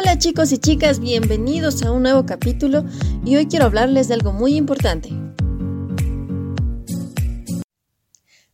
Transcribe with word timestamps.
Hola 0.00 0.16
chicos 0.16 0.52
y 0.52 0.58
chicas, 0.58 1.00
bienvenidos 1.00 1.82
a 1.82 1.90
un 1.90 2.04
nuevo 2.04 2.24
capítulo 2.24 2.84
y 3.24 3.34
hoy 3.34 3.46
quiero 3.48 3.64
hablarles 3.64 4.06
de 4.06 4.14
algo 4.14 4.32
muy 4.32 4.54
importante. 4.54 5.08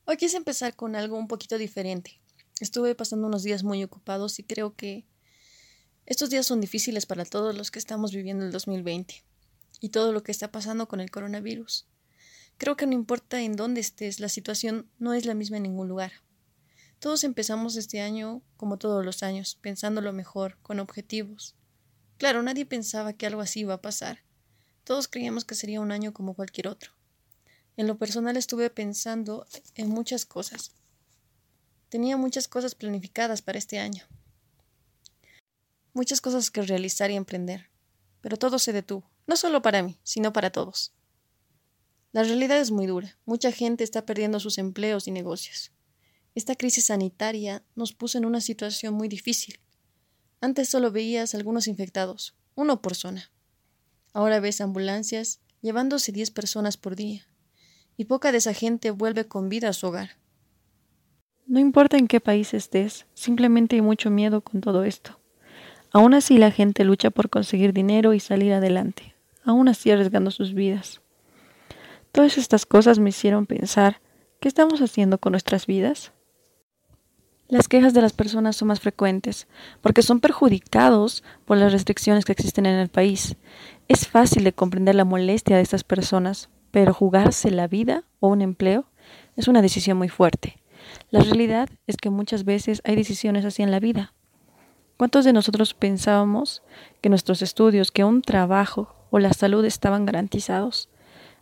Hoy 0.07 0.17
quise 0.17 0.39
empezar 0.39 0.75
con 0.75 0.97
algo 0.97 1.19
un 1.19 1.29
poquito 1.29 1.59
diferente. 1.59 2.19
Estuve 2.61 2.95
pasando 2.95 3.27
unos 3.27 3.43
días 3.43 3.63
muy 3.63 3.85
ocupados 3.85 4.39
y 4.39 4.45
creo 4.45 4.75
que 4.75 5.05
estos 6.07 6.31
días 6.31 6.47
son 6.47 6.63
difíciles 6.63 7.05
para 7.05 7.27
todos 7.27 7.55
los 7.55 7.71
que 7.71 7.79
estamos 7.79 8.13
viviendo 8.13 8.47
el 8.47 8.51
2020 8.51 9.23
y 9.81 9.91
todo 9.91 10.15
lo 10.15 10.23
que 10.23 10.33
está 10.33 10.51
pasando 10.51 10.89
con 10.89 11.03
el 11.03 11.11
coronavirus. 11.11 11.87
Creo 12.57 12.79
que 12.79 12.87
no 12.87 12.95
importa 12.95 13.43
en 13.43 13.55
dónde 13.55 13.83
estés, 13.83 14.19
la 14.19 14.31
situación 14.31 14.89
no 14.99 15.13
es 15.13 15.27
la 15.27 15.35
misma 15.35 15.59
en 15.59 15.65
ningún 15.65 15.89
lugar. 15.89 16.13
Todos 17.05 17.23
empezamos 17.23 17.77
este 17.77 18.01
año, 18.01 18.41
como 18.57 18.79
todos 18.79 19.05
los 19.05 19.23
años, 19.23 19.59
pensando 19.61 20.01
lo 20.01 20.15
mejor, 20.15 20.57
con 20.63 20.81
objetivos. 20.81 21.55
Claro, 22.17 22.43
nadie 22.43 22.65
pensaba 22.65 23.13
que 23.13 23.27
algo 23.27 23.43
así 23.43 23.61
iba 23.61 23.75
a 23.75 23.83
pasar. 23.83 24.21
Todos 24.85 25.07
creíamos 25.07 25.45
que 25.45 25.55
sería 25.55 25.83
un 25.83 25.93
año 25.93 26.15
como 26.15 26.33
cualquier 26.33 26.67
otro. 26.67 26.93
En 27.77 27.89
lo 27.89 27.99
personal 27.99 28.39
estuve 28.39 28.71
pensando 28.71 29.47
en 29.75 29.91
muchas 29.91 30.25
cosas. 30.25 30.73
Tenía 31.91 32.17
muchas 32.17 32.49
cosas 32.49 32.75
planificadas 32.75 33.43
para 33.43 33.59
este 33.59 33.79
año. 33.79 34.05
Muchas 35.93 36.23
cosas 36.23 36.51
que 36.51 36.63
realizar 36.63 37.11
y 37.11 37.17
emprender. 37.17 37.69
Pero 38.23 38.39
todo 38.39 38.59
se 38.59 38.73
detuvo, 38.73 39.11
no 39.27 39.37
solo 39.37 39.61
para 39.61 39.83
mí, 39.83 39.99
sino 40.05 40.33
para 40.33 40.49
todos. 40.49 40.95
La 42.13 42.23
realidad 42.23 42.59
es 42.61 42.71
muy 42.71 42.87
dura. 42.87 43.19
Mucha 43.27 43.53
gente 43.53 43.85
está 43.85 44.07
perdiendo 44.07 44.41
sus 44.41 44.57
empleos 44.57 45.07
y 45.07 45.11
negocios. 45.11 45.74
Esta 46.35 46.57
crisis 46.57 46.87
sanitaria 46.87 47.63
nos 47.77 47.93
puso 47.93 48.19
en 48.19 48.25
una 48.25 48.41
situación 48.41 48.95
muy 48.95 49.07
difícil. 49.07 49.61
Antes 50.41 50.69
solo 50.69 50.91
veías 50.91 51.35
algunos 51.35 51.69
infectados, 51.69 52.35
uno 52.57 52.83
por 52.83 52.97
zona. 52.97 53.31
Ahora 54.13 54.41
ves 54.41 54.61
ambulancias 54.61 55.41
llevándose 55.61 56.13
10 56.13 56.33
personas 56.33 56.77
por 56.77 56.97
día, 56.97 57.27
y 57.97 58.07
poca 58.07 58.33
de 58.33 58.39
esa 58.39 58.53
gente 58.53 58.91
vuelve 58.91 59.27
con 59.27 59.49
vida 59.49 59.69
a 59.69 59.73
su 59.73 59.87
hogar. 59.87 60.11
No 61.47 61.61
importa 61.61 61.99
en 61.99 62.09
qué 62.09 62.21
país 62.21 62.53
estés, 62.53 63.07
simplemente 63.15 63.77
hay 63.77 63.83
mucho 63.83 64.11
miedo 64.11 64.41
con 64.41 64.61
todo 64.61 64.85
esto. 64.85 65.21
Aún 65.93 66.15
así 66.15 66.39
la 66.39 66.51
gente 66.51 66.85
lucha 66.85 67.11
por 67.11 67.31
conseguir 67.31 67.73
dinero 67.73 68.13
y 68.13 68.19
salir 68.19 68.53
adelante, 68.53 69.15
aún 69.45 69.69
así 69.69 69.91
arriesgando 69.91 70.33
sus 70.33 70.53
vidas. 70.53 71.01
Todas 72.11 72.39
estas 72.39 72.67
cosas 72.67 72.99
me 72.99 73.11
hicieron 73.11 73.47
pensar, 73.47 74.01
¿qué 74.41 74.49
estamos 74.49 74.81
haciendo 74.81 75.19
con 75.19 75.31
nuestras 75.31 75.67
vidas? 75.67 76.13
Las 77.55 77.69
quejas 77.69 77.95
de 77.95 78.03
las 78.03 78.13
personas 78.13 78.57
son 78.57 78.67
más 78.67 78.81
frecuentes 78.81 79.47
porque 79.81 80.03
son 80.03 80.19
perjudicados 80.19 81.23
por 81.45 81.57
las 81.57 81.71
restricciones 81.71 82.25
que 82.25 82.33
existen 82.33 82.67
en 82.67 82.81
el 82.81 82.89
país. 82.89 83.37
Es 83.87 84.09
fácil 84.09 84.43
de 84.43 84.53
comprender 84.53 84.97
la 84.97 85.05
molestia 85.05 85.55
de 85.55 85.63
estas 85.63 85.85
personas, 85.85 86.49
pero 86.73 86.93
jugarse 86.93 87.53
la 87.53 87.69
vida 87.69 88.03
o 88.19 88.27
un 88.27 88.43
empleo 88.43 88.87
es 89.37 89.47
una 89.47 89.63
decisión 89.63 89.97
muy 89.97 90.09
fuerte. 90.09 90.57
La 91.13 91.21
realidad 91.21 91.69
es 91.87 91.97
que 91.97 92.11
muchas 92.11 92.45
veces 92.45 92.83
hay 92.83 92.97
decisiones 92.97 93.45
así 93.45 93.63
en 93.63 93.71
la 93.71 93.79
vida. 93.79 94.15
¿Cuántos 94.97 95.25
de 95.25 95.33
nosotros 95.33 95.75
pensábamos 95.75 96.65
que 97.03 97.09
nuestros 97.09 97.41
estudios, 97.41 97.93
que 97.93 98.03
un 98.03 98.23
trabajo 98.23 98.97
o 99.11 99.21
la 99.21 99.33
salud 99.33 99.65
estaban 99.65 100.07
garantizados? 100.07 100.89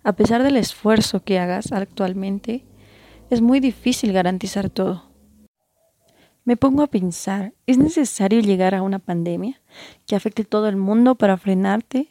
A 0.04 0.12
pesar 0.12 0.42
del 0.42 0.58
esfuerzo 0.58 1.24
que 1.24 1.38
hagas 1.38 1.72
actualmente, 1.72 2.66
es 3.30 3.40
muy 3.40 3.60
difícil 3.60 4.12
garantizar 4.12 4.68
todo. 4.68 5.10
Me 6.44 6.56
pongo 6.56 6.82
a 6.82 6.88
pensar, 6.88 7.52
¿es 7.68 7.78
necesario 7.78 8.40
llegar 8.40 8.74
a 8.74 8.82
una 8.82 8.98
pandemia 8.98 9.60
que 10.06 10.16
afecte 10.16 10.44
todo 10.44 10.66
el 10.66 10.74
mundo 10.76 11.14
para 11.14 11.36
frenarte 11.36 12.08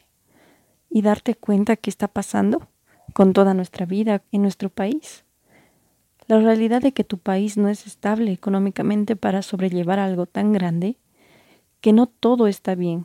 y 0.88 1.02
darte 1.02 1.34
cuenta 1.34 1.76
qué 1.76 1.90
está 1.90 2.08
pasando 2.08 2.66
con 3.12 3.34
toda 3.34 3.52
nuestra 3.52 3.84
vida 3.84 4.22
en 4.32 4.40
nuestro 4.40 4.70
país? 4.70 5.24
La 6.28 6.40
realidad 6.40 6.80
de 6.80 6.92
que 6.92 7.04
tu 7.04 7.18
país 7.18 7.58
no 7.58 7.68
es 7.68 7.86
estable 7.86 8.32
económicamente 8.32 9.16
para 9.16 9.42
sobrellevar 9.42 9.98
algo 9.98 10.24
tan 10.24 10.52
grande, 10.52 10.96
que 11.82 11.92
no 11.92 12.06
todo 12.06 12.46
está 12.46 12.74
bien, 12.74 13.04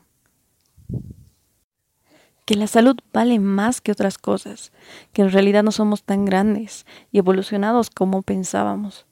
que 2.45 2.55
la 2.55 2.67
salud 2.67 2.95
vale 3.11 3.37
más 3.39 3.81
que 3.81 3.91
otras 3.91 4.17
cosas, 4.17 4.71
que 5.11 5.23
en 5.23 5.31
realidad 5.31 5.63
no 5.63 5.73
somos 5.73 6.03
tan 6.03 6.23
grandes 6.23 6.85
y 7.11 7.17
evolucionados 7.17 7.89
como 7.89 8.21
pensábamos 8.21 9.05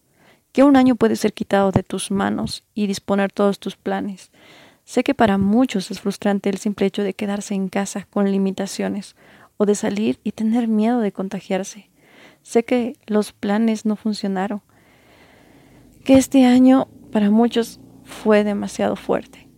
que 0.56 0.64
un 0.64 0.78
año 0.78 0.96
puede 0.96 1.18
ser 1.18 1.34
quitado 1.34 1.74
de 1.74 1.84
tus 1.84 2.12
manos 2.12 2.64
y 2.74 2.88
disponer 2.88 3.30
todos 3.30 3.60
tus 3.60 3.76
planes. 3.76 4.32
Sé 4.86 5.04
que 5.04 5.14
para 5.14 5.38
muchos 5.38 5.92
es 5.92 6.00
frustrante 6.00 6.50
el 6.50 6.60
simple 6.60 6.86
hecho 6.86 7.04
de 7.04 7.14
quedarse 7.14 7.56
en 7.56 7.68
casa 7.68 8.08
con 8.10 8.32
limitaciones 8.32 9.18
o 9.58 9.66
de 9.66 9.76
salir 9.76 10.22
y 10.24 10.32
tener 10.32 10.70
miedo 10.70 11.02
de 11.02 11.12
contagiarse. 11.12 11.90
Sé 12.42 12.64
que 12.64 12.96
los 13.06 13.34
planes 13.34 13.86
no 13.86 13.98
funcionaron, 13.98 14.62
que 16.06 16.14
este 16.14 16.46
año 16.46 16.88
para 17.12 17.30
muchos 17.30 17.82
fue 18.06 18.46
demasiado 18.46 18.96
fuerte, 18.96 19.50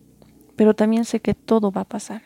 pero 0.56 0.74
también 0.74 1.06
sé 1.06 1.19
que 1.19 1.36
todo 1.36 1.72
va 1.72 1.81
a 1.81 1.88
pasar. 1.88 2.24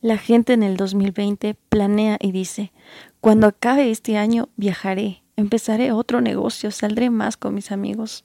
La 0.00 0.18
gente 0.18 0.52
en 0.52 0.64
el 0.64 0.76
2020 0.76 1.54
planea 1.68 2.18
y 2.20 2.32
dice, 2.32 2.72
cuando 3.20 3.46
acabe 3.46 3.92
este 3.92 4.16
año 4.16 4.48
viajaré, 4.56 5.23
Empezaré 5.36 5.90
otro 5.92 6.20
negocio, 6.20 6.70
saldré 6.70 7.10
más 7.10 7.36
con 7.36 7.54
mis 7.54 7.72
amigos. 7.72 8.24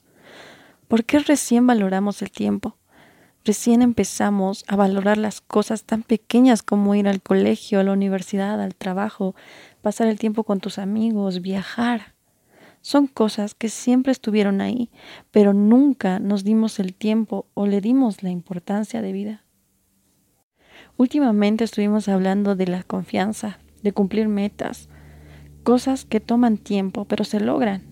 ¿Por 0.86 1.04
qué 1.04 1.18
recién 1.18 1.66
valoramos 1.66 2.22
el 2.22 2.30
tiempo? 2.30 2.76
Recién 3.44 3.80
empezamos 3.80 4.64
a 4.68 4.76
valorar 4.76 5.16
las 5.16 5.40
cosas 5.40 5.84
tan 5.84 6.02
pequeñas 6.02 6.62
como 6.62 6.94
ir 6.94 7.08
al 7.08 7.22
colegio, 7.22 7.80
a 7.80 7.84
la 7.84 7.92
universidad, 7.92 8.60
al 8.60 8.74
trabajo, 8.74 9.34
pasar 9.82 10.08
el 10.08 10.18
tiempo 10.18 10.44
con 10.44 10.60
tus 10.60 10.78
amigos, 10.78 11.40
viajar. 11.40 12.14
Son 12.82 13.06
cosas 13.06 13.54
que 13.54 13.70
siempre 13.70 14.12
estuvieron 14.12 14.60
ahí, 14.60 14.90
pero 15.30 15.52
nunca 15.52 16.18
nos 16.18 16.44
dimos 16.44 16.78
el 16.78 16.94
tiempo 16.94 17.46
o 17.54 17.66
le 17.66 17.80
dimos 17.80 18.22
la 18.22 18.30
importancia 18.30 19.02
de 19.02 19.12
vida. 19.12 19.44
Últimamente 20.96 21.64
estuvimos 21.64 22.08
hablando 22.08 22.56
de 22.56 22.66
la 22.66 22.82
confianza, 22.82 23.58
de 23.82 23.92
cumplir 23.92 24.28
metas, 24.28 24.88
cosas 25.62 26.04
que 26.04 26.20
toman 26.20 26.58
tiempo, 26.58 27.04
pero 27.04 27.24
se 27.24 27.40
logran. 27.40 27.82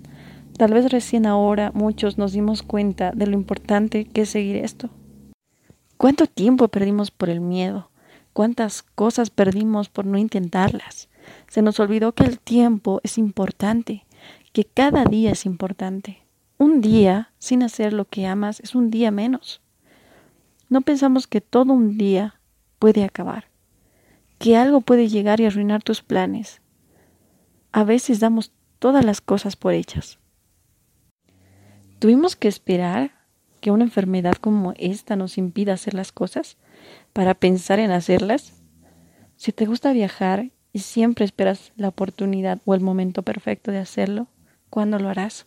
Tal 0.56 0.72
vez 0.72 0.90
recién 0.90 1.26
ahora 1.26 1.70
muchos 1.72 2.18
nos 2.18 2.32
dimos 2.32 2.62
cuenta 2.62 3.12
de 3.12 3.26
lo 3.26 3.34
importante 3.34 4.04
que 4.04 4.22
es 4.22 4.30
seguir 4.30 4.56
esto. 4.56 4.90
¿Cuánto 5.96 6.26
tiempo 6.26 6.68
perdimos 6.68 7.10
por 7.10 7.30
el 7.30 7.40
miedo? 7.40 7.90
¿Cuántas 8.32 8.82
cosas 8.82 9.30
perdimos 9.30 9.88
por 9.88 10.04
no 10.06 10.18
intentarlas? 10.18 11.08
Se 11.48 11.62
nos 11.62 11.80
olvidó 11.80 12.12
que 12.12 12.24
el 12.24 12.38
tiempo 12.38 13.00
es 13.02 13.18
importante, 13.18 14.04
que 14.52 14.64
cada 14.64 15.04
día 15.04 15.30
es 15.30 15.46
importante. 15.46 16.22
Un 16.56 16.80
día 16.80 17.30
sin 17.38 17.62
hacer 17.62 17.92
lo 17.92 18.04
que 18.04 18.26
amas 18.26 18.60
es 18.60 18.74
un 18.74 18.90
día 18.90 19.10
menos. 19.10 19.60
No 20.68 20.80
pensamos 20.80 21.26
que 21.26 21.40
todo 21.40 21.72
un 21.72 21.96
día 21.96 22.40
puede 22.78 23.04
acabar, 23.04 23.44
que 24.38 24.56
algo 24.56 24.80
puede 24.80 25.08
llegar 25.08 25.40
y 25.40 25.46
arruinar 25.46 25.82
tus 25.82 26.02
planes, 26.02 26.60
a 27.72 27.84
veces 27.84 28.20
damos 28.20 28.52
todas 28.78 29.04
las 29.04 29.20
cosas 29.20 29.56
por 29.56 29.74
hechas. 29.74 30.18
¿Tuvimos 31.98 32.36
que 32.36 32.48
esperar 32.48 33.12
que 33.60 33.70
una 33.70 33.84
enfermedad 33.84 34.34
como 34.34 34.72
esta 34.76 35.16
nos 35.16 35.36
impida 35.36 35.72
hacer 35.72 35.94
las 35.94 36.12
cosas 36.12 36.56
para 37.12 37.34
pensar 37.34 37.80
en 37.80 37.90
hacerlas? 37.90 38.54
Si 39.36 39.52
te 39.52 39.66
gusta 39.66 39.92
viajar 39.92 40.50
y 40.72 40.80
siempre 40.80 41.24
esperas 41.24 41.72
la 41.76 41.88
oportunidad 41.88 42.60
o 42.64 42.74
el 42.74 42.80
momento 42.80 43.22
perfecto 43.22 43.70
de 43.72 43.78
hacerlo, 43.78 44.28
¿cuándo 44.70 44.98
lo 44.98 45.08
harás? 45.08 45.46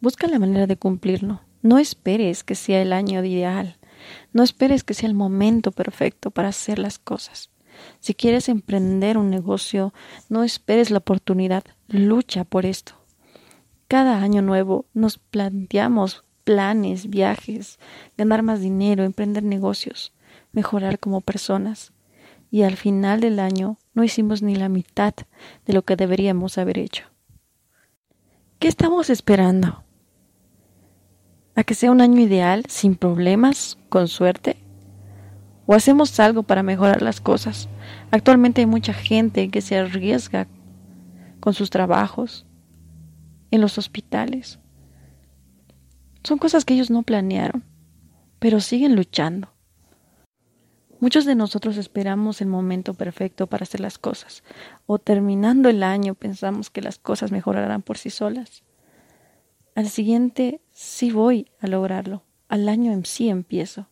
Busca 0.00 0.26
la 0.26 0.38
manera 0.38 0.66
de 0.66 0.76
cumplirlo. 0.76 1.40
No 1.62 1.78
esperes 1.78 2.44
que 2.44 2.54
sea 2.54 2.82
el 2.82 2.92
año 2.92 3.24
ideal. 3.24 3.76
No 4.32 4.42
esperes 4.42 4.84
que 4.84 4.94
sea 4.94 5.08
el 5.08 5.14
momento 5.14 5.72
perfecto 5.72 6.30
para 6.30 6.48
hacer 6.48 6.78
las 6.78 6.98
cosas. 6.98 7.50
Si 8.00 8.14
quieres 8.14 8.48
emprender 8.48 9.18
un 9.18 9.30
negocio, 9.30 9.92
no 10.28 10.44
esperes 10.44 10.90
la 10.90 10.98
oportunidad, 10.98 11.64
lucha 11.88 12.44
por 12.44 12.66
esto. 12.66 12.94
Cada 13.88 14.22
año 14.22 14.42
nuevo 14.42 14.86
nos 14.94 15.18
planteamos 15.18 16.24
planes, 16.44 17.10
viajes, 17.10 17.78
ganar 18.16 18.42
más 18.42 18.60
dinero, 18.60 19.04
emprender 19.04 19.42
negocios, 19.42 20.12
mejorar 20.52 20.98
como 20.98 21.20
personas. 21.20 21.92
Y 22.50 22.62
al 22.62 22.76
final 22.76 23.20
del 23.20 23.40
año 23.40 23.78
no 23.94 24.04
hicimos 24.04 24.42
ni 24.42 24.54
la 24.54 24.68
mitad 24.68 25.14
de 25.66 25.72
lo 25.72 25.82
que 25.82 25.96
deberíamos 25.96 26.58
haber 26.58 26.78
hecho. 26.78 27.04
¿Qué 28.58 28.68
estamos 28.68 29.10
esperando? 29.10 29.82
¿A 31.54 31.64
que 31.64 31.74
sea 31.74 31.90
un 31.90 32.00
año 32.00 32.20
ideal, 32.20 32.64
sin 32.68 32.96
problemas, 32.96 33.78
con 33.88 34.08
suerte? 34.08 34.56
O 35.66 35.74
hacemos 35.74 36.18
algo 36.20 36.42
para 36.42 36.62
mejorar 36.62 37.02
las 37.02 37.20
cosas. 37.20 37.68
Actualmente 38.10 38.60
hay 38.62 38.66
mucha 38.66 38.94
gente 38.94 39.48
que 39.50 39.60
se 39.60 39.76
arriesga 39.76 40.46
con 41.40 41.54
sus 41.54 41.70
trabajos, 41.70 42.46
en 43.50 43.60
los 43.60 43.78
hospitales. 43.78 44.58
Son 46.24 46.38
cosas 46.38 46.64
que 46.64 46.74
ellos 46.74 46.90
no 46.90 47.02
planearon, 47.02 47.64
pero 48.38 48.60
siguen 48.60 48.96
luchando. 48.96 49.52
Muchos 50.98 51.24
de 51.24 51.34
nosotros 51.34 51.76
esperamos 51.76 52.40
el 52.40 52.48
momento 52.48 52.94
perfecto 52.94 53.46
para 53.46 53.64
hacer 53.64 53.80
las 53.80 53.98
cosas, 53.98 54.42
o 54.86 54.98
terminando 54.98 55.68
el 55.68 55.82
año 55.82 56.14
pensamos 56.14 56.70
que 56.70 56.80
las 56.80 56.98
cosas 56.98 57.32
mejorarán 57.32 57.82
por 57.82 57.98
sí 57.98 58.10
solas. 58.10 58.64
Al 59.74 59.88
siguiente 59.88 60.62
sí 60.72 61.10
voy 61.10 61.50
a 61.60 61.66
lograrlo, 61.66 62.24
al 62.48 62.68
año 62.68 62.92
en 62.92 63.04
sí 63.04 63.28
empiezo. 63.28 63.88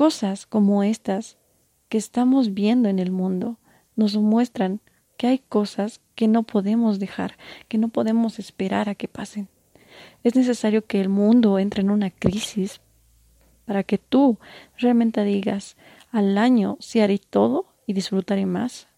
Cosas 0.00 0.46
como 0.46 0.82
estas 0.82 1.36
que 1.90 1.98
estamos 1.98 2.54
viendo 2.54 2.88
en 2.88 2.98
el 2.98 3.10
mundo 3.10 3.58
nos 3.96 4.16
muestran 4.16 4.80
que 5.18 5.26
hay 5.26 5.40
cosas 5.40 6.00
que 6.14 6.26
no 6.26 6.42
podemos 6.42 6.98
dejar, 6.98 7.36
que 7.68 7.76
no 7.76 7.88
podemos 7.88 8.38
esperar 8.38 8.88
a 8.88 8.94
que 8.94 9.08
pasen. 9.08 9.48
Es 10.24 10.36
necesario 10.36 10.86
que 10.86 11.02
el 11.02 11.10
mundo 11.10 11.58
entre 11.58 11.82
en 11.82 11.90
una 11.90 12.08
crisis 12.08 12.80
para 13.66 13.82
que 13.82 13.98
tú 13.98 14.38
realmente 14.78 15.22
digas 15.22 15.76
al 16.12 16.38
año 16.38 16.78
si 16.80 17.00
haré 17.00 17.18
todo 17.18 17.66
y 17.86 17.92
disfrutaré 17.92 18.46
más. 18.46 18.88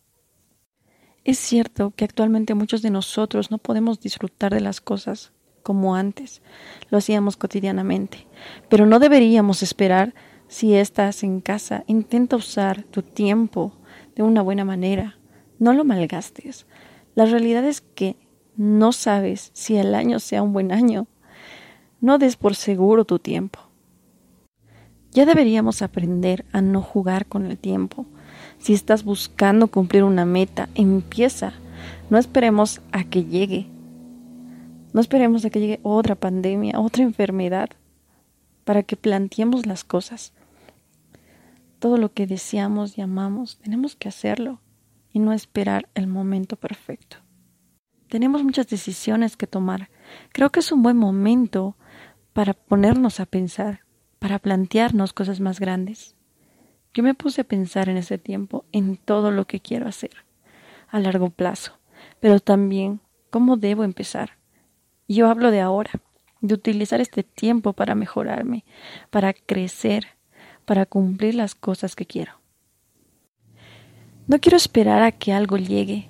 Es 1.25 1.37
cierto 1.37 1.93
que 1.97 2.05
actualmente 2.05 2.55
muchos 2.55 2.81
de 2.81 2.91
nosotros 2.91 3.51
no 3.51 3.59
podemos 3.59 3.99
disfrutar 4.01 4.55
de 4.55 4.61
las 4.61 4.81
cosas 4.81 5.33
como 5.65 5.97
antes 5.97 6.43
lo 6.91 6.99
hacíamos 6.99 7.37
cotidianamente, 7.37 8.29
pero 8.69 8.87
no 8.87 9.01
deberíamos 9.01 9.65
esperar 9.65 10.15
si 10.53 10.75
estás 10.75 11.23
en 11.23 11.41
casa. 11.41 11.83
Intenta 11.87 12.37
usar 12.37 12.83
tu 12.83 13.01
tiempo 13.01 13.73
de 14.15 14.23
una 14.23 14.43
buena 14.43 14.67
manera. 14.67 15.17
No 15.59 15.73
lo 15.73 15.83
malgastes. 15.83 16.67
La 17.15 17.25
realidad 17.25 17.65
es 17.65 17.81
que 17.81 18.17
no 18.55 18.93
sabes 18.93 19.51
si 19.55 19.77
el 19.77 19.95
año 19.95 20.21
sea 20.21 20.43
un 20.43 20.53
buen 20.53 20.71
año. 20.71 21.07
No 22.03 22.19
des 22.19 22.37
por 22.37 22.55
seguro 22.55 23.07
tu 23.07 23.19
tiempo. 23.19 23.61
Ya 25.13 25.25
deberíamos 25.25 25.81
aprender 25.81 26.45
a 26.53 26.61
no 26.61 26.83
jugar 26.83 27.25
con 27.25 27.47
el 27.47 27.57
tiempo. 27.57 28.05
Si 28.59 28.75
estás 28.75 29.05
buscando 29.05 29.69
cumplir 29.69 30.05
una 30.05 30.27
meta, 30.27 30.69
empieza. 30.75 31.55
No 32.11 32.19
esperemos 32.19 32.83
a 32.93 33.05
que 33.05 33.25
llegue. 33.25 33.69
No 34.93 35.01
esperemos 35.01 35.47
a 35.47 35.51
que 35.51 35.61
llegue 35.61 35.81
otra 35.83 36.15
pandemia, 36.15 36.79
otra 36.79 37.05
enfermedad, 37.05 37.71
para 38.65 38.83
que 38.83 38.97
planteemos 38.97 39.65
las 39.65 39.83
cosas. 39.83 40.35
Todo 41.83 41.97
lo 41.97 42.13
que 42.13 42.29
deseamos 42.29 42.97
y 42.97 43.01
amamos, 43.01 43.59
tenemos 43.59 43.97
que 43.97 44.09
hacerlo 44.09 44.61
y 45.11 45.19
no 45.19 45.33
esperar 45.33 45.89
el 45.95 46.07
momento 46.07 46.55
perfecto. 46.55 47.17
Tenemos 48.09 48.45
muchas 48.45 48.69
decisiones 48.69 49.37
que 49.37 49.49
tomar. 49.49 49.91
Creo 50.33 50.51
que 50.51 50.61
es 50.61 50.71
un 50.71 50.85
buen 50.85 50.97
momento 50.97 51.77
para 52.33 52.55
ponernos 52.55 53.19
a 53.19 53.27
pensar 53.27 53.81
para 54.23 54.39
plantearnos 54.39 55.13
cosas 55.13 55.41
más 55.41 55.59
grandes. 55.59 56.15
Yo 56.95 57.03
me 57.03 57.13
puse 57.13 57.41
a 57.41 57.45
pensar 57.45 57.89
en 57.89 57.97
ese 57.97 58.19
tiempo 58.19 58.65
en 58.71 58.97
todo 58.97 59.33
lo 59.33 59.49
que 59.49 59.59
quiero 59.59 59.89
hacer 59.89 60.13
a 60.87 61.01
largo 61.01 61.31
plazo, 61.31 61.81
pero 62.21 62.39
también 62.39 63.01
cómo 63.31 63.57
debo 63.57 63.83
empezar. 63.83 64.39
Yo 65.09 65.29
hablo 65.29 65.51
de 65.51 65.61
ahora, 65.61 65.91
de 66.41 66.55
utilizar 66.55 67.01
este 67.01 67.25
tiempo 67.25 67.73
para 67.73 67.97
mejorarme, 67.97 68.65
para 69.11 69.33
crecer, 69.33 70.07
para 70.73 70.87
cumplir 70.87 71.35
las 71.35 71.55
cosas 71.55 71.95
que 71.95 72.07
quiero. 72.07 72.33
No 74.27 74.39
quiero 74.41 74.57
esperar 74.57 75.03
a 75.03 75.13
que 75.13 75.35
algo 75.35 75.59
llegue, 75.59 76.09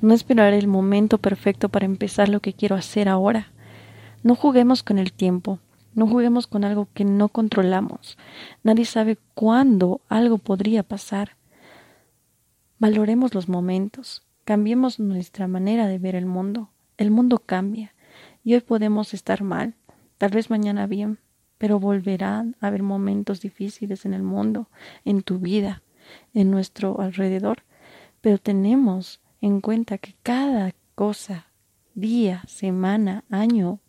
no 0.00 0.14
esperar 0.14 0.54
el 0.54 0.68
momento 0.68 1.18
perfecto 1.18 1.68
para 1.68 1.84
empezar 1.84 2.28
lo 2.28 2.38
que 2.38 2.52
quiero 2.52 2.76
hacer 2.76 3.08
ahora. 3.08 3.50
No 4.22 4.36
juguemos 4.36 4.84
con 4.84 5.00
el 5.00 5.12
tiempo, 5.12 5.58
no 5.96 6.06
juguemos 6.06 6.46
con 6.46 6.62
algo 6.62 6.86
que 6.94 7.04
no 7.04 7.28
controlamos. 7.28 8.16
Nadie 8.62 8.84
sabe 8.84 9.18
cuándo 9.34 10.00
algo 10.08 10.38
podría 10.38 10.84
pasar. 10.84 11.30
Valoremos 12.78 13.34
los 13.34 13.48
momentos. 13.48 14.22
Cambiemos 14.44 15.00
nuestra 15.00 15.48
manera 15.48 15.88
de 15.88 15.98
ver 15.98 16.14
el 16.14 16.26
mundo. 16.26 16.70
El 16.98 17.10
mundo 17.10 17.40
cambia. 17.40 17.94
Y 18.44 18.54
hoy 18.54 18.60
podemos 18.60 19.12
estar 19.12 19.42
mal, 19.42 19.74
tal 20.18 20.30
vez 20.30 20.50
mañana 20.50 20.86
bien, 20.86 21.18
pero 21.58 21.78
volverán 21.80 22.56
a 22.60 22.68
haber 22.68 22.82
momentos 22.82 23.40
difíciles 23.40 24.04
en 24.06 24.14
el 24.14 24.22
mundo, 24.22 24.68
en 25.04 25.22
tu 25.22 25.38
vida, 25.38 25.82
en 26.32 26.50
nuestro 26.50 27.00
alrededor. 27.00 27.64
Pero 28.20 28.38
tenemos 28.38 29.20
en 29.40 29.60
cuenta 29.60 29.98
que 29.98 30.14
cada 30.22 30.72
cosa, 30.94 31.46
día, 31.94 32.42
semana, 32.46 33.24
año, 33.30 33.80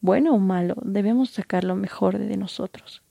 bueno 0.00 0.34
o 0.34 0.38
malo, 0.38 0.76
debemos 0.82 1.30
sacar 1.30 1.64
lo 1.64 1.76
mejor 1.76 2.18
de 2.18 2.36
nosotros. 2.36 3.02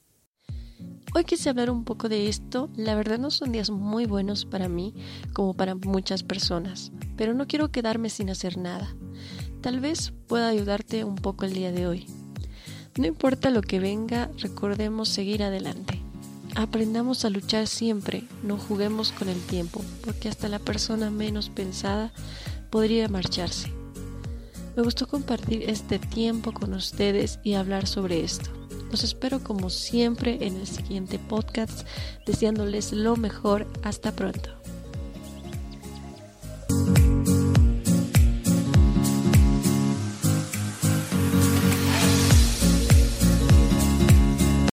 Hoy 1.16 1.24
quise 1.24 1.50
hablar 1.50 1.72
un 1.72 1.84
poco 1.84 2.10
de 2.10 2.28
esto. 2.28 2.70
La 2.76 2.94
verdad 2.94 3.18
no 3.18 3.32
son 3.32 3.52
días 3.52 3.72
muy 3.72 4.06
buenos 4.06 4.46
para 4.46 4.70
mí 4.70 4.94
como 5.34 5.54
para 5.54 5.74
muchas 5.74 6.22
personas, 6.22 6.92
pero 7.16 7.34
no 7.34 7.48
quiero 7.48 7.72
quedarme 7.72 8.10
sin 8.10 8.30
hacer 8.30 8.58
nada. 8.58 8.94
Tal 9.62 9.80
vez 9.80 10.14
pueda 10.28 10.48
ayudarte 10.50 11.04
un 11.04 11.16
poco 11.16 11.46
el 11.46 11.54
día 11.54 11.72
de 11.72 11.88
hoy. 11.88 12.06
No 12.98 13.06
importa 13.06 13.52
lo 13.52 13.62
que 13.62 13.80
venga, 13.80 14.30
recordemos 14.40 15.10
seguir 15.10 15.44
adelante. 15.44 16.02
Aprendamos 16.56 17.26
a 17.26 17.30
luchar 17.30 17.68
siempre, 17.68 18.24
no 18.42 18.58
juguemos 18.58 19.12
con 19.12 19.30
el 19.30 19.40
tiempo, 19.40 19.84
porque 20.04 20.30
hasta 20.30 20.50
la 20.50 20.58
persona 20.58 21.12
menos 21.12 21.50
pensada 21.50 22.12
podría 22.72 23.08
marcharse. 23.08 23.72
Me 24.76 24.82
gustó 24.82 25.08
compartir 25.08 25.70
este 25.70 26.00
tiempo 26.00 26.52
con 26.52 26.74
ustedes 26.74 27.40
y 27.44 27.54
hablar 27.54 27.86
sobre 27.86 28.24
esto. 28.24 28.50
Los 28.90 29.04
espero 29.04 29.44
como 29.44 29.70
siempre 29.70 30.40
en 30.42 30.56
el 30.56 30.66
siguiente 30.66 31.20
podcast, 31.20 31.86
deseándoles 32.26 32.94
lo 32.94 33.16
mejor. 33.16 33.68
Hasta 33.84 34.12
pronto. 34.12 34.50